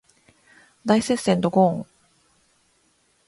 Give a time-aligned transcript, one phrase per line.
[0.83, 1.85] 大接戦ドゴーーン